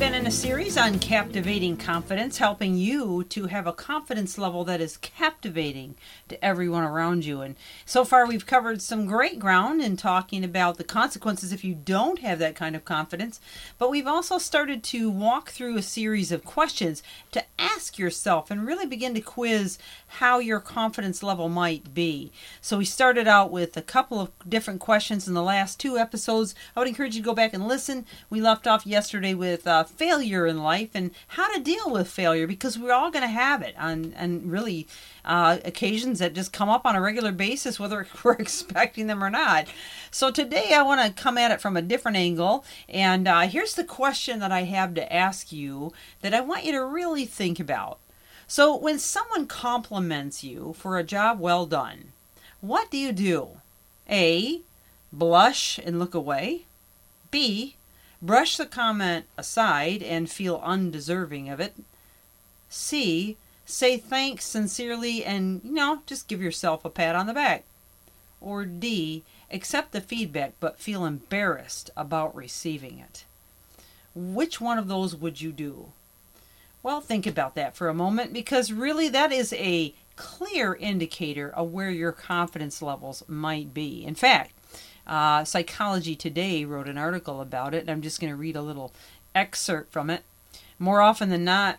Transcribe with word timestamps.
Been 0.00 0.14
in 0.14 0.26
a 0.26 0.30
series 0.30 0.78
on 0.78 0.98
captivating 0.98 1.76
confidence, 1.76 2.38
helping 2.38 2.74
you 2.74 3.22
to 3.24 3.48
have 3.48 3.66
a 3.66 3.72
confidence 3.72 4.38
level 4.38 4.64
that 4.64 4.80
is 4.80 4.96
captivating 4.96 5.94
to 6.26 6.42
everyone 6.42 6.84
around 6.84 7.26
you. 7.26 7.42
And 7.42 7.54
so 7.84 8.06
far, 8.06 8.26
we've 8.26 8.46
covered 8.46 8.80
some 8.80 9.04
great 9.04 9.38
ground 9.38 9.82
in 9.82 9.98
talking 9.98 10.42
about 10.42 10.78
the 10.78 10.84
consequences 10.84 11.52
if 11.52 11.64
you 11.64 11.74
don't 11.74 12.20
have 12.20 12.38
that 12.38 12.56
kind 12.56 12.74
of 12.74 12.86
confidence. 12.86 13.42
But 13.76 13.90
we've 13.90 14.06
also 14.06 14.38
started 14.38 14.82
to 14.84 15.10
walk 15.10 15.50
through 15.50 15.76
a 15.76 15.82
series 15.82 16.32
of 16.32 16.46
questions 16.46 17.02
to 17.32 17.44
ask 17.58 17.98
yourself 17.98 18.50
and 18.50 18.66
really 18.66 18.86
begin 18.86 19.12
to 19.16 19.20
quiz 19.20 19.76
how 20.06 20.38
your 20.38 20.60
confidence 20.60 21.22
level 21.22 21.50
might 21.50 21.92
be. 21.92 22.32
So 22.62 22.78
we 22.78 22.86
started 22.86 23.28
out 23.28 23.50
with 23.50 23.76
a 23.76 23.82
couple 23.82 24.18
of 24.18 24.30
different 24.48 24.80
questions 24.80 25.28
in 25.28 25.34
the 25.34 25.42
last 25.42 25.78
two 25.78 25.98
episodes. 25.98 26.54
I 26.74 26.80
would 26.80 26.88
encourage 26.88 27.16
you 27.16 27.20
to 27.20 27.26
go 27.26 27.34
back 27.34 27.52
and 27.52 27.68
listen. 27.68 28.06
We 28.30 28.40
left 28.40 28.66
off 28.66 28.86
yesterday 28.86 29.34
with 29.34 29.66
uh, 29.66 29.84
failure 29.90 30.46
in 30.46 30.62
life 30.62 30.90
and 30.94 31.10
how 31.28 31.52
to 31.52 31.60
deal 31.60 31.90
with 31.90 32.08
failure 32.08 32.46
because 32.46 32.78
we're 32.78 32.92
all 32.92 33.10
going 33.10 33.22
to 33.22 33.28
have 33.28 33.62
it 33.62 33.74
on 33.78 34.12
and 34.16 34.50
really 34.50 34.86
uh, 35.24 35.58
occasions 35.64 36.18
that 36.18 36.34
just 36.34 36.52
come 36.52 36.68
up 36.68 36.86
on 36.86 36.96
a 36.96 37.00
regular 37.00 37.32
basis 37.32 37.78
whether 37.78 38.06
we're 38.24 38.32
expecting 38.34 39.06
them 39.06 39.22
or 39.22 39.30
not. 39.30 39.66
So 40.10 40.30
today 40.30 40.72
i 40.74 40.82
want 40.82 41.00
to 41.00 41.22
come 41.22 41.36
at 41.36 41.50
it 41.50 41.60
from 41.60 41.76
a 41.76 41.82
different 41.82 42.16
angle 42.16 42.64
and 42.88 43.28
uh, 43.28 43.42
here's 43.42 43.74
the 43.74 43.84
question 43.84 44.38
that 44.40 44.52
i 44.52 44.62
have 44.62 44.94
to 44.94 45.12
ask 45.12 45.52
you 45.52 45.92
that 46.22 46.34
i 46.34 46.40
want 46.40 46.64
you 46.64 46.72
to 46.72 46.84
really 46.84 47.26
think 47.26 47.60
about. 47.60 47.98
So 48.46 48.74
when 48.74 48.98
someone 48.98 49.46
compliments 49.46 50.42
you 50.42 50.74
for 50.76 50.98
a 50.98 51.04
job 51.04 51.38
well 51.38 51.66
done 51.66 52.12
what 52.60 52.90
do 52.90 52.98
you 52.98 53.12
do? 53.12 53.48
A 54.08 54.60
blush 55.12 55.80
and 55.82 55.98
look 55.98 56.14
away. 56.14 56.66
B 57.30 57.76
Brush 58.22 58.56
the 58.56 58.66
comment 58.66 59.26
aside 59.38 60.02
and 60.02 60.30
feel 60.30 60.60
undeserving 60.62 61.48
of 61.48 61.60
it. 61.60 61.74
C. 62.68 63.36
Say 63.64 63.96
thanks 63.96 64.44
sincerely 64.44 65.24
and, 65.24 65.60
you 65.64 65.72
know, 65.72 66.02
just 66.06 66.28
give 66.28 66.42
yourself 66.42 66.84
a 66.84 66.90
pat 66.90 67.14
on 67.14 67.26
the 67.26 67.34
back. 67.34 67.64
Or 68.40 68.64
D. 68.64 69.22
Accept 69.50 69.92
the 69.92 70.00
feedback 70.00 70.52
but 70.60 70.78
feel 70.78 71.04
embarrassed 71.04 71.90
about 71.96 72.34
receiving 72.34 72.98
it. 72.98 73.24
Which 74.14 74.60
one 74.60 74.78
of 74.78 74.88
those 74.88 75.16
would 75.16 75.40
you 75.40 75.52
do? 75.52 75.92
Well, 76.82 77.00
think 77.00 77.26
about 77.26 77.54
that 77.54 77.76
for 77.76 77.88
a 77.88 77.94
moment 77.94 78.32
because 78.32 78.72
really 78.72 79.08
that 79.08 79.32
is 79.32 79.52
a 79.52 79.94
clear 80.16 80.74
indicator 80.74 81.48
of 81.50 81.72
where 81.72 81.90
your 81.90 82.12
confidence 82.12 82.82
levels 82.82 83.22
might 83.28 83.72
be. 83.72 84.04
In 84.04 84.14
fact, 84.14 84.52
uh, 85.06 85.44
Psychology 85.44 86.14
Today 86.14 86.64
wrote 86.64 86.88
an 86.88 86.98
article 86.98 87.40
about 87.40 87.74
it, 87.74 87.80
and 87.80 87.90
I'm 87.90 88.02
just 88.02 88.20
going 88.20 88.32
to 88.32 88.36
read 88.36 88.56
a 88.56 88.62
little 88.62 88.92
excerpt 89.34 89.92
from 89.92 90.10
it. 90.10 90.24
More 90.78 91.00
often 91.00 91.28
than 91.30 91.44
not, 91.44 91.78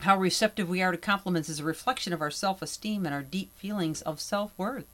how 0.00 0.16
receptive 0.16 0.68
we 0.68 0.82
are 0.82 0.92
to 0.92 0.98
compliments 0.98 1.48
is 1.48 1.60
a 1.60 1.64
reflection 1.64 2.12
of 2.12 2.20
our 2.20 2.30
self 2.30 2.62
esteem 2.62 3.06
and 3.06 3.14
our 3.14 3.22
deep 3.22 3.56
feelings 3.56 4.02
of 4.02 4.20
self 4.20 4.52
worth. 4.56 4.86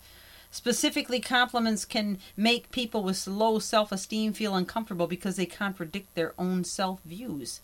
Specifically, 0.51 1.21
compliments 1.21 1.85
can 1.85 2.19
make 2.37 2.71
people 2.71 3.03
with 3.03 3.27
low 3.27 3.59
self 3.59 3.93
esteem 3.93 4.33
feel 4.33 4.55
uncomfortable 4.55 5.07
because 5.07 5.37
they 5.37 5.47
contradict 5.47 6.15
their 6.15 6.35
own 6.39 6.65
self 6.65 7.01
views. 7.05 7.61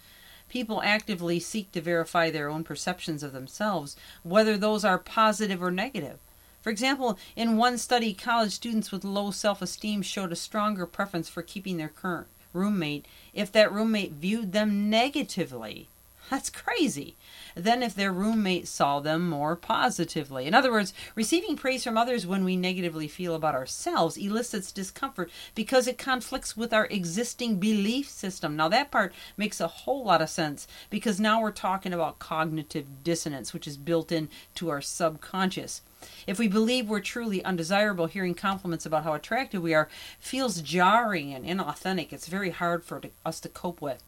People 0.49 0.83
actively 0.83 1.41
seek 1.41 1.73
to 1.73 1.81
verify 1.81 2.31
their 2.31 2.49
own 2.49 2.65
perceptions 2.65 3.23
of 3.23 3.33
themselves, 3.33 3.97
whether 4.23 4.57
those 4.57 4.85
are 4.85 4.99
positive 4.99 5.63
or 5.63 5.71
negative. 5.71 6.19
For 6.65 6.71
example, 6.71 7.19
in 7.37 7.59
one 7.59 7.77
study, 7.77 8.15
college 8.15 8.53
students 8.53 8.91
with 8.91 9.05
low 9.05 9.31
self 9.33 9.61
esteem 9.61 10.01
showed 10.01 10.33
a 10.33 10.37
stronger 10.37 10.87
preference 10.87 11.29
for 11.29 11.43
keeping 11.43 11.77
their 11.77 11.91
current 11.91 12.27
roommate 12.55 13.05
if 13.35 13.53
that 13.53 13.71
roommate 13.71 14.13
viewed 14.13 14.53
them 14.53 14.89
negatively. 14.89 15.89
That's 16.31 16.51
crazy. 16.51 17.17
Than 17.55 17.83
if 17.83 17.95
their 17.95 18.13
roommate 18.13 18.67
saw 18.67 18.99
them 19.01 19.29
more 19.29 19.57
positively. 19.57 20.47
In 20.47 20.55
other 20.55 20.73
words, 20.73 20.95
receiving 21.15 21.55
praise 21.57 21.85
from 21.85 21.99
others 21.99 22.27
when 22.27 22.45
we 22.45 22.57
negatively 22.57 23.09
feel 23.09 23.35
about 23.35 23.55
ourselves 23.55 24.17
elicits 24.17 24.73
discomfort 24.73 25.31
because 25.55 25.87
it 25.87 25.99
conflicts 25.99 26.57
with 26.57 26.73
our 26.73 26.87
existing 26.87 27.57
belief 27.57 28.09
system. 28.09 28.57
Now, 28.57 28.69
that 28.69 28.91
part 28.91 29.13
makes 29.37 29.61
a 29.61 29.69
whole 29.69 30.05
lot 30.05 30.23
of 30.23 30.31
sense 30.31 30.67
because 30.91 31.21
now 31.21 31.41
we're 31.41 31.53
talking 31.53 31.93
about 31.93 32.19
cognitive 32.19 33.05
dissonance, 33.05 33.53
which 33.53 33.69
is 33.69 33.77
built 33.77 34.11
into 34.11 34.71
our 34.71 34.81
subconscious. 34.81 35.83
If 36.27 36.39
we 36.39 36.49
believe 36.49 36.89
we're 36.89 37.01
truly 37.01 37.45
undesirable, 37.45 38.07
hearing 38.07 38.35
compliments 38.35 38.87
about 38.87 39.05
how 39.05 39.15
attractive 39.15 39.63
we 39.63 39.75
are 39.75 39.89
feels 40.19 40.61
jarring 40.61 41.33
and 41.33 41.45
inauthentic. 41.45 42.13
It's 42.13 42.29
very 42.29 42.51
hard 42.51 42.85
for 42.85 43.01
us 43.25 43.41
to 43.41 43.49
cope 43.49 43.81
with. 43.81 44.03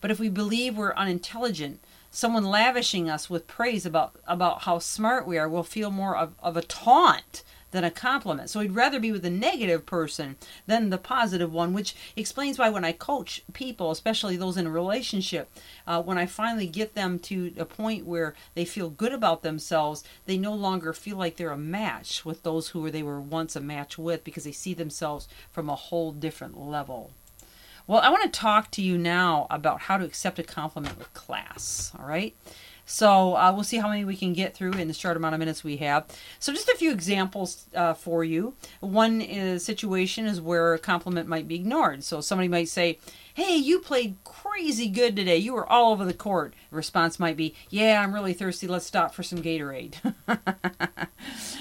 But 0.00 0.10
if 0.10 0.18
we 0.18 0.28
believe 0.28 0.76
we're 0.76 0.94
unintelligent, 0.94 1.80
someone 2.10 2.44
lavishing 2.44 3.10
us 3.10 3.28
with 3.28 3.46
praise 3.46 3.84
about, 3.84 4.16
about 4.26 4.62
how 4.62 4.78
smart 4.78 5.26
we 5.26 5.38
are 5.38 5.48
will 5.48 5.62
feel 5.62 5.90
more 5.90 6.16
of, 6.16 6.34
of 6.42 6.56
a 6.56 6.62
taunt 6.62 7.42
than 7.72 7.84
a 7.84 7.90
compliment. 7.90 8.48
So 8.48 8.60
he'd 8.60 8.72
rather 8.72 8.98
be 8.98 9.12
with 9.12 9.24
a 9.26 9.30
negative 9.30 9.84
person 9.84 10.36
than 10.66 10.88
the 10.88 10.98
positive 10.98 11.52
one, 11.52 11.74
which 11.74 11.94
explains 12.16 12.58
why 12.58 12.70
when 12.70 12.84
I 12.84 12.92
coach 12.92 13.42
people, 13.52 13.90
especially 13.90 14.36
those 14.36 14.56
in 14.56 14.66
a 14.66 14.70
relationship, 14.70 15.50
uh, 15.86 16.02
when 16.02 16.16
I 16.16 16.24
finally 16.24 16.66
get 16.66 16.94
them 16.94 17.18
to 17.20 17.52
a 17.58 17.66
point 17.66 18.06
where 18.06 18.34
they 18.54 18.64
feel 18.64 18.88
good 18.88 19.12
about 19.12 19.42
themselves, 19.42 20.04
they 20.24 20.38
no 20.38 20.54
longer 20.54 20.92
feel 20.94 21.18
like 21.18 21.36
they're 21.36 21.50
a 21.50 21.58
match 21.58 22.24
with 22.24 22.44
those 22.44 22.68
who 22.68 22.90
they 22.90 23.02
were 23.02 23.20
once 23.20 23.56
a 23.56 23.60
match 23.60 23.98
with 23.98 24.24
because 24.24 24.44
they 24.44 24.52
see 24.52 24.72
themselves 24.72 25.28
from 25.50 25.68
a 25.68 25.74
whole 25.74 26.12
different 26.12 26.58
level. 26.58 27.10
Well, 27.86 28.00
I 28.00 28.10
want 28.10 28.24
to 28.24 28.40
talk 28.40 28.70
to 28.72 28.82
you 28.82 28.98
now 28.98 29.46
about 29.48 29.82
how 29.82 29.96
to 29.96 30.04
accept 30.04 30.38
a 30.38 30.42
compliment 30.42 30.98
with 30.98 31.12
class. 31.14 31.92
All 31.98 32.06
right. 32.06 32.34
So 32.84 33.36
uh, 33.36 33.52
we'll 33.52 33.64
see 33.64 33.78
how 33.78 33.88
many 33.88 34.04
we 34.04 34.16
can 34.16 34.32
get 34.32 34.54
through 34.54 34.72
in 34.72 34.88
the 34.88 34.94
short 34.94 35.16
amount 35.16 35.34
of 35.34 35.38
minutes 35.40 35.64
we 35.64 35.76
have. 35.78 36.06
So 36.38 36.52
just 36.52 36.68
a 36.68 36.76
few 36.76 36.92
examples 36.92 37.66
uh, 37.74 37.94
for 37.94 38.22
you. 38.24 38.54
One 38.80 39.20
is, 39.20 39.64
situation 39.64 40.26
is 40.26 40.40
where 40.40 40.74
a 40.74 40.78
compliment 40.78 41.28
might 41.28 41.48
be 41.48 41.56
ignored. 41.56 42.04
So 42.04 42.20
somebody 42.20 42.48
might 42.48 42.68
say, 42.68 42.98
"Hey, 43.36 43.56
you 43.56 43.80
played 43.80 44.16
crazy 44.24 44.88
good 44.88 45.14
today. 45.14 45.36
You 45.36 45.52
were 45.52 45.70
all 45.70 45.92
over 45.92 46.06
the 46.06 46.14
court." 46.14 46.54
Response 46.70 47.20
might 47.20 47.36
be, 47.36 47.54
"Yeah, 47.68 48.02
I'm 48.02 48.14
really 48.14 48.32
thirsty. 48.32 48.66
Let's 48.66 48.86
stop 48.86 49.12
for 49.14 49.22
some 49.22 49.42
Gatorade." 49.42 49.96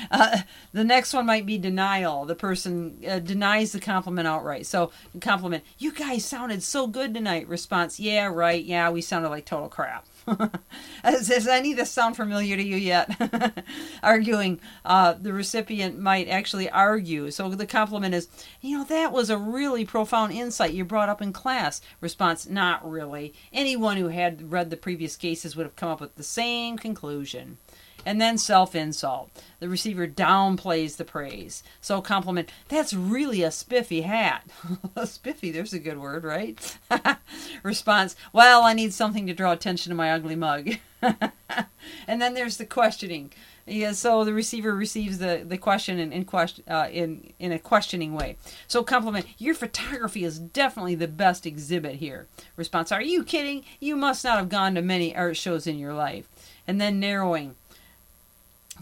uh, 0.09 0.37
the 0.71 0.85
next 0.85 1.13
one 1.13 1.25
might 1.25 1.45
be 1.45 1.57
denial. 1.57 2.23
The 2.23 2.33
person 2.33 3.03
uh, 3.05 3.19
denies 3.19 3.73
the 3.73 3.81
compliment 3.81 4.25
outright. 4.25 4.65
So 4.65 4.91
compliment, 5.19 5.65
"You 5.77 5.91
guys 5.91 6.23
sounded 6.23 6.63
so 6.63 6.87
good 6.87 7.13
tonight." 7.13 7.49
Response, 7.49 7.99
"Yeah, 7.99 8.27
right. 8.27 8.63
Yeah, 8.63 8.89
we 8.89 9.01
sounded 9.01 9.27
like 9.27 9.45
total 9.45 9.67
crap." 9.67 10.05
Does 11.03 11.47
any 11.47 11.71
of 11.71 11.77
this 11.77 11.91
sound 11.91 12.15
familiar 12.15 12.55
to 12.55 12.63
you 12.63 12.77
yet? 12.77 13.63
Arguing, 14.03 14.59
uh, 14.83 15.13
the 15.13 15.33
recipient 15.33 15.99
might 15.99 16.27
actually 16.27 16.69
argue. 16.69 17.29
So 17.31 17.49
the 17.49 17.67
compliment 17.67 18.15
is, 18.15 18.27
you 18.61 18.77
know, 18.77 18.83
that 18.85 19.11
was 19.11 19.29
a 19.29 19.37
really 19.37 19.85
profound 19.85 20.33
insight 20.33 20.73
you 20.73 20.83
brought 20.83 21.09
up 21.09 21.21
in 21.21 21.31
class. 21.33 21.64
Response, 22.01 22.47
not 22.47 22.89
really. 22.89 23.33
Anyone 23.51 23.97
who 23.97 24.09
had 24.09 24.51
read 24.51 24.69
the 24.69 24.77
previous 24.77 25.15
cases 25.15 25.55
would 25.55 25.65
have 25.65 25.75
come 25.75 25.89
up 25.89 26.01
with 26.01 26.15
the 26.15 26.23
same 26.23 26.77
conclusion 26.77 27.57
and 28.05 28.21
then 28.21 28.37
self 28.37 28.75
insult. 28.75 29.31
The 29.59 29.67
receiver 29.67 30.07
downplays 30.07 30.97
the 30.97 31.05
praise. 31.05 31.63
So 31.81 32.01
compliment, 32.01 32.51
that's 32.67 32.93
really 32.93 33.41
a 33.41 33.51
spiffy 33.51 34.01
hat. 34.01 34.43
spiffy, 35.05 35.51
there's 35.51 35.73
a 35.73 35.79
good 35.79 35.97
word, 35.97 36.23
right? 36.23 36.77
Response, 37.63 38.15
well, 38.31 38.63
I 38.63 38.73
need 38.73 38.93
something 38.93 39.25
to 39.27 39.33
draw 39.33 39.51
attention 39.51 39.89
to 39.89 39.95
my 39.95 40.11
ugly 40.11 40.35
mug. 40.35 40.71
and 41.01 42.21
then 42.21 42.33
there's 42.35 42.57
the 42.57 42.65
questioning. 42.65 43.31
Yeah, 43.67 43.93
so 43.93 44.23
the 44.23 44.33
receiver 44.33 44.75
receives 44.75 45.17
the, 45.17 45.43
the 45.43 45.57
question 45.57 45.97
in 45.97 46.13
in, 46.13 46.25
question, 46.25 46.63
uh, 46.67 46.87
in 46.91 47.33
in 47.39 47.51
a 47.51 47.57
questioning 47.57 48.13
way. 48.13 48.37
So 48.67 48.83
compliment, 48.83 49.25
your 49.39 49.55
photography 49.55 50.23
is 50.23 50.37
definitely 50.37 50.93
the 50.93 51.07
best 51.07 51.47
exhibit 51.47 51.95
here. 51.95 52.27
Response, 52.55 52.91
are 52.91 53.01
you 53.01 53.23
kidding? 53.23 53.65
You 53.79 53.95
must 53.95 54.23
not 54.23 54.37
have 54.37 54.49
gone 54.49 54.75
to 54.75 54.83
many 54.83 55.15
art 55.15 55.35
shows 55.35 55.65
in 55.65 55.79
your 55.79 55.93
life. 55.93 56.29
And 56.67 56.79
then 56.79 56.99
narrowing, 56.99 57.55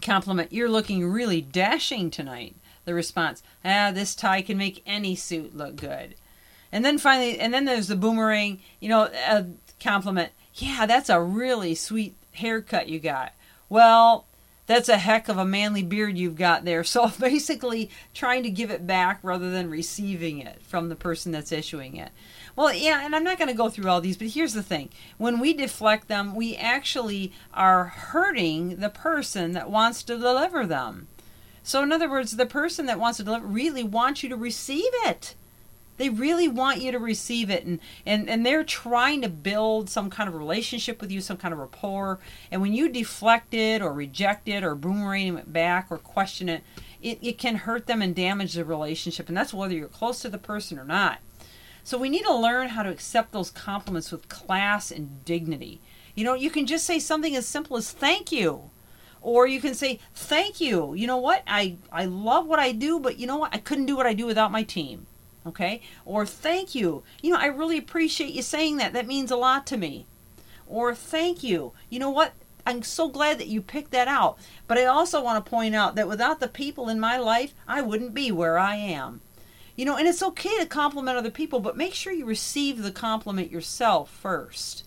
Compliment, 0.02 0.52
you're 0.52 0.68
looking 0.68 1.06
really 1.06 1.40
dashing 1.40 2.10
tonight. 2.10 2.56
The 2.84 2.94
response, 2.94 3.42
ah, 3.64 3.90
this 3.90 4.14
tie 4.14 4.42
can 4.42 4.58
make 4.58 4.82
any 4.86 5.14
suit 5.14 5.56
look 5.56 5.76
good. 5.76 6.14
And 6.70 6.84
then 6.84 6.98
finally, 6.98 7.38
and 7.38 7.54
then 7.54 7.64
there's 7.64 7.88
the 7.88 7.96
boomerang, 7.96 8.60
you 8.80 8.88
know, 8.88 9.08
uh, 9.26 9.44
compliment, 9.82 10.32
Yeah, 10.54 10.84
that's 10.86 11.08
a 11.08 11.22
really 11.22 11.74
sweet 11.74 12.16
haircut 12.32 12.88
you 12.88 12.98
got. 12.98 13.32
Well, 13.68 14.26
that's 14.66 14.88
a 14.88 14.96
heck 14.96 15.28
of 15.28 15.36
a 15.36 15.44
manly 15.44 15.82
beard 15.82 16.16
you've 16.16 16.36
got 16.36 16.64
there. 16.64 16.84
So 16.84 17.08
basically, 17.20 17.90
trying 18.12 18.42
to 18.44 18.50
give 18.50 18.70
it 18.70 18.86
back 18.86 19.20
rather 19.22 19.50
than 19.50 19.70
receiving 19.70 20.38
it 20.38 20.62
from 20.62 20.88
the 20.88 20.96
person 20.96 21.32
that's 21.32 21.52
issuing 21.52 21.96
it. 21.96 22.10
Well, 22.56 22.72
yeah, 22.72 23.04
and 23.04 23.14
I'm 23.14 23.24
not 23.24 23.38
going 23.38 23.48
to 23.48 23.54
go 23.54 23.68
through 23.68 23.90
all 23.90 24.00
these, 24.00 24.16
but 24.16 24.28
here's 24.28 24.54
the 24.54 24.62
thing. 24.62 24.90
When 25.18 25.40
we 25.40 25.52
deflect 25.52 26.08
them, 26.08 26.34
we 26.34 26.56
actually 26.56 27.32
are 27.52 27.84
hurting 27.84 28.76
the 28.76 28.90
person 28.90 29.52
that 29.52 29.70
wants 29.70 30.02
to 30.04 30.16
deliver 30.16 30.66
them. 30.66 31.08
So, 31.62 31.82
in 31.82 31.92
other 31.92 32.10
words, 32.10 32.32
the 32.32 32.46
person 32.46 32.86
that 32.86 33.00
wants 33.00 33.16
to 33.16 33.24
deliver 33.24 33.46
really 33.46 33.82
wants 33.82 34.22
you 34.22 34.28
to 34.28 34.36
receive 34.36 34.90
it. 35.06 35.34
They 35.96 36.08
really 36.08 36.48
want 36.48 36.80
you 36.80 36.90
to 36.90 36.98
receive 36.98 37.50
it, 37.50 37.64
and, 37.64 37.78
and, 38.04 38.28
and 38.28 38.44
they're 38.44 38.64
trying 38.64 39.22
to 39.22 39.28
build 39.28 39.88
some 39.88 40.10
kind 40.10 40.28
of 40.28 40.34
relationship 40.34 41.00
with 41.00 41.12
you, 41.12 41.20
some 41.20 41.36
kind 41.36 41.54
of 41.54 41.60
rapport. 41.60 42.18
And 42.50 42.60
when 42.60 42.72
you 42.72 42.88
deflect 42.88 43.54
it 43.54 43.80
or 43.80 43.92
reject 43.92 44.48
it 44.48 44.64
or 44.64 44.74
boomerang 44.74 45.38
it 45.38 45.52
back 45.52 45.86
or 45.90 45.98
question 45.98 46.48
it, 46.48 46.64
it, 47.00 47.18
it 47.22 47.38
can 47.38 47.56
hurt 47.56 47.86
them 47.86 48.02
and 48.02 48.14
damage 48.14 48.54
the 48.54 48.64
relationship. 48.64 49.28
And 49.28 49.36
that's 49.36 49.54
whether 49.54 49.74
you're 49.74 49.86
close 49.86 50.20
to 50.22 50.28
the 50.28 50.38
person 50.38 50.78
or 50.78 50.84
not. 50.84 51.20
So 51.84 51.98
we 51.98 52.08
need 52.08 52.24
to 52.24 52.34
learn 52.34 52.70
how 52.70 52.82
to 52.82 52.90
accept 52.90 53.30
those 53.30 53.50
compliments 53.50 54.10
with 54.10 54.28
class 54.28 54.90
and 54.90 55.24
dignity. 55.24 55.80
You 56.16 56.24
know, 56.24 56.34
you 56.34 56.50
can 56.50 56.66
just 56.66 56.86
say 56.86 56.98
something 56.98 57.36
as 57.36 57.46
simple 57.46 57.76
as 57.76 57.92
thank 57.92 58.32
you. 58.32 58.70
Or 59.20 59.46
you 59.46 59.60
can 59.60 59.74
say, 59.74 60.00
thank 60.14 60.60
you. 60.60 60.92
You 60.94 61.06
know 61.06 61.16
what? 61.16 61.42
I, 61.46 61.76
I 61.92 62.04
love 62.04 62.46
what 62.46 62.58
I 62.58 62.72
do, 62.72 62.98
but 62.98 63.18
you 63.18 63.26
know 63.26 63.38
what? 63.38 63.54
I 63.54 63.58
couldn't 63.58 63.86
do 63.86 63.96
what 63.96 64.06
I 64.06 64.12
do 64.12 64.26
without 64.26 64.52
my 64.52 64.62
team 64.62 65.06
okay? 65.46 65.80
Or 66.04 66.26
thank 66.26 66.74
you. 66.74 67.02
You 67.22 67.32
know, 67.32 67.38
I 67.38 67.46
really 67.46 67.78
appreciate 67.78 68.32
you 68.32 68.42
saying 68.42 68.78
that. 68.78 68.92
That 68.92 69.06
means 69.06 69.30
a 69.30 69.36
lot 69.36 69.66
to 69.68 69.76
me. 69.76 70.06
Or 70.66 70.94
thank 70.94 71.42
you. 71.42 71.72
You 71.90 71.98
know 71.98 72.10
what? 72.10 72.32
I'm 72.66 72.82
so 72.82 73.08
glad 73.08 73.38
that 73.38 73.48
you 73.48 73.60
picked 73.60 73.90
that 73.90 74.08
out. 74.08 74.38
But 74.66 74.78
I 74.78 74.86
also 74.86 75.22
want 75.22 75.44
to 75.44 75.50
point 75.50 75.74
out 75.74 75.96
that 75.96 76.08
without 76.08 76.40
the 76.40 76.48
people 76.48 76.88
in 76.88 76.98
my 76.98 77.18
life, 77.18 77.54
I 77.68 77.82
wouldn't 77.82 78.14
be 78.14 78.32
where 78.32 78.58
I 78.58 78.76
am. 78.76 79.20
You 79.76 79.84
know, 79.84 79.96
and 79.96 80.06
it's 80.06 80.22
okay 80.22 80.56
to 80.58 80.66
compliment 80.66 81.18
other 81.18 81.30
people, 81.30 81.60
but 81.60 81.76
make 81.76 81.94
sure 81.94 82.12
you 82.12 82.24
receive 82.24 82.82
the 82.82 82.92
compliment 82.92 83.50
yourself 83.50 84.08
first. 84.08 84.84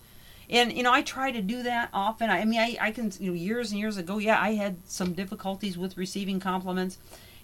And 0.50 0.72
you 0.72 0.82
know, 0.82 0.92
I 0.92 1.02
try 1.02 1.30
to 1.30 1.42
do 1.42 1.62
that 1.62 1.90
often. 1.92 2.30
I, 2.30 2.40
I 2.40 2.44
mean, 2.46 2.58
I, 2.58 2.76
I 2.80 2.90
can, 2.90 3.12
you 3.20 3.30
know, 3.30 3.36
years 3.36 3.70
and 3.70 3.78
years 3.78 3.98
ago, 3.98 4.16
yeah, 4.16 4.40
I 4.40 4.54
had 4.54 4.78
some 4.86 5.12
difficulties 5.12 5.76
with 5.76 5.98
receiving 5.98 6.40
compliments 6.40 6.98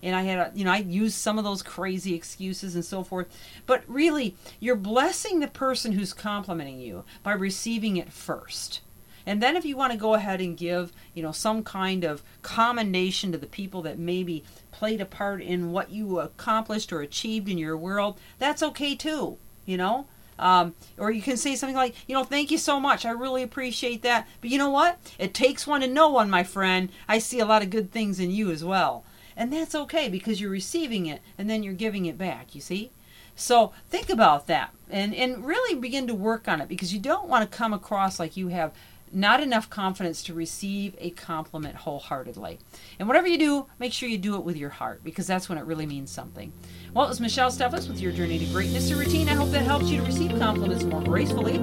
and 0.04 0.14
I 0.14 0.22
had, 0.22 0.38
a, 0.38 0.52
you 0.54 0.64
know, 0.66 0.70
I 0.70 0.78
used 0.78 1.16
some 1.16 1.38
of 1.38 1.44
those 1.44 1.62
crazy 1.62 2.14
excuses 2.14 2.74
and 2.74 2.84
so 2.84 3.02
forth. 3.02 3.26
But 3.64 3.82
really, 3.88 4.36
you're 4.60 4.76
blessing 4.76 5.40
the 5.40 5.48
person 5.48 5.92
who's 5.92 6.12
complimenting 6.12 6.78
you 6.78 7.04
by 7.22 7.32
receiving 7.32 7.96
it 7.96 8.12
first. 8.12 8.82
And 9.24 9.42
then 9.42 9.56
if 9.56 9.64
you 9.64 9.78
want 9.78 9.92
to 9.92 9.98
go 9.98 10.12
ahead 10.12 10.42
and 10.42 10.58
give, 10.58 10.92
you 11.14 11.22
know, 11.22 11.32
some 11.32 11.64
kind 11.64 12.04
of 12.04 12.22
commendation 12.42 13.32
to 13.32 13.38
the 13.38 13.46
people 13.46 13.80
that 13.82 13.98
maybe 13.98 14.44
played 14.70 15.00
a 15.00 15.06
part 15.06 15.40
in 15.40 15.72
what 15.72 15.90
you 15.90 16.20
accomplished 16.20 16.92
or 16.92 17.00
achieved 17.00 17.48
in 17.48 17.56
your 17.56 17.76
world, 17.76 18.20
that's 18.38 18.62
okay 18.62 18.94
too, 18.94 19.38
you 19.64 19.78
know? 19.78 20.06
Um, 20.38 20.74
or 20.98 21.10
you 21.10 21.22
can 21.22 21.38
say 21.38 21.56
something 21.56 21.76
like, 21.76 21.94
you 22.06 22.14
know, 22.14 22.24
thank 22.24 22.50
you 22.50 22.58
so 22.58 22.78
much. 22.78 23.06
I 23.06 23.10
really 23.12 23.42
appreciate 23.42 24.02
that. 24.02 24.28
But 24.42 24.50
you 24.50 24.58
know 24.58 24.68
what? 24.68 24.98
It 25.18 25.32
takes 25.32 25.66
one 25.66 25.80
to 25.80 25.86
know 25.86 26.10
one, 26.10 26.28
my 26.28 26.44
friend. 26.44 26.90
I 27.08 27.18
see 27.18 27.40
a 27.40 27.46
lot 27.46 27.62
of 27.62 27.70
good 27.70 27.90
things 27.90 28.20
in 28.20 28.30
you 28.30 28.50
as 28.50 28.62
well. 28.62 29.04
And 29.36 29.52
that's 29.52 29.74
okay 29.74 30.08
because 30.08 30.40
you're 30.40 30.50
receiving 30.50 31.06
it 31.06 31.20
and 31.36 31.48
then 31.50 31.62
you're 31.62 31.74
giving 31.74 32.06
it 32.06 32.18
back, 32.18 32.54
you 32.54 32.60
see? 32.60 32.90
So 33.36 33.72
think 33.88 34.08
about 34.08 34.46
that 34.46 34.72
and, 34.88 35.14
and 35.14 35.44
really 35.44 35.78
begin 35.78 36.06
to 36.06 36.14
work 36.14 36.46
on 36.46 36.60
it 36.60 36.68
because 36.68 36.92
you 36.94 37.00
don't 37.00 37.28
want 37.28 37.50
to 37.50 37.56
come 37.56 37.72
across 37.72 38.18
like 38.18 38.36
you 38.36 38.48
have 38.48 38.72
not 39.14 39.40
enough 39.40 39.70
confidence 39.70 40.22
to 40.24 40.34
receive 40.34 40.96
a 40.98 41.10
compliment 41.10 41.76
wholeheartedly. 41.76 42.58
And 42.98 43.06
whatever 43.06 43.28
you 43.28 43.38
do, 43.38 43.66
make 43.78 43.92
sure 43.92 44.08
you 44.08 44.18
do 44.18 44.34
it 44.34 44.42
with 44.42 44.56
your 44.56 44.70
heart 44.70 45.04
because 45.04 45.26
that's 45.26 45.48
when 45.48 45.56
it 45.56 45.64
really 45.64 45.86
means 45.86 46.10
something. 46.10 46.52
Well, 46.92 47.06
it 47.06 47.08
was 47.08 47.20
Michelle 47.20 47.50
Steffes 47.50 47.88
with 47.88 48.00
your 48.00 48.12
Journey 48.12 48.38
to 48.40 48.46
Greatness 48.46 48.92
routine. 48.92 49.28
I 49.28 49.34
hope 49.34 49.50
that 49.50 49.62
helps 49.62 49.86
you 49.86 49.98
to 49.98 50.06
receive 50.06 50.30
compliments 50.38 50.84
more 50.84 51.02
gracefully. 51.02 51.56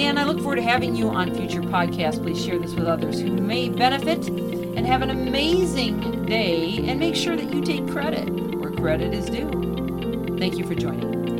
And 0.00 0.18
I 0.18 0.24
look 0.24 0.38
forward 0.38 0.56
to 0.56 0.62
having 0.62 0.94
you 0.94 1.08
on 1.08 1.34
future 1.34 1.62
podcasts. 1.62 2.22
Please 2.22 2.42
share 2.42 2.58
this 2.58 2.74
with 2.74 2.86
others 2.86 3.20
who 3.20 3.30
may 3.30 3.68
benefit 3.68 4.22
and 4.76 4.86
have 4.86 5.02
an 5.02 5.10
amazing 5.10 6.26
day. 6.26 6.86
And 6.86 7.00
make 7.00 7.16
sure 7.16 7.34
that 7.34 7.52
you 7.52 7.62
take 7.62 7.88
credit 7.88 8.28
where 8.56 8.70
credit 8.70 9.14
is 9.14 9.26
due. 9.26 9.50
Thank 10.38 10.58
you 10.58 10.64
for 10.66 10.74
joining. 10.74 11.35